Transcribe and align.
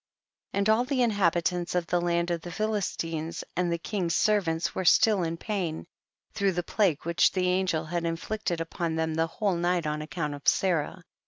28. 0.53 0.59
And 0.61 0.69
all 0.71 0.83
the 0.83 1.03
inhabitants 1.03 1.75
of 1.75 1.85
the 1.85 2.01
land 2.01 2.31
of 2.31 2.41
the 2.41 2.51
Philistines 2.51 3.43
and 3.55 3.71
the 3.71 3.77
king's 3.77 4.15
servants 4.15 4.73
were 4.73 4.83
still 4.83 5.21
in 5.21 5.37
pain, 5.37 5.85
through 6.33 6.53
the 6.53 6.63
plague 6.63 7.03
which 7.05 7.31
the 7.33 7.47
angel 7.47 7.85
had 7.85 8.03
in 8.03 8.15
flicted 8.17 8.59
upon 8.59 8.95
them 8.95 9.13
the 9.13 9.27
whole 9.27 9.53
night 9.55 9.85
on 9.85 10.01
account 10.01 10.33
of 10.33 10.47
Sarah. 10.47 11.03